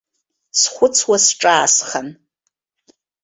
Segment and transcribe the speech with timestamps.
[0.59, 2.07] Схәыцуа сҿаасхан.